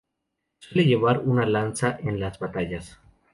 Suele 0.57 0.87
llevar 0.87 1.19
una 1.19 1.45
lanza 1.45 1.95
en 2.01 2.19
las 2.19 2.39
batallas. 2.39 2.97